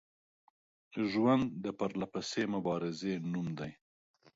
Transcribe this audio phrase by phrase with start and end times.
[1.11, 3.71] ژوند د پرلپسې مبارزې نوم دی